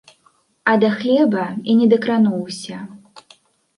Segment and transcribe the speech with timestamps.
[0.71, 2.75] А да хлеба і не дакрануўся.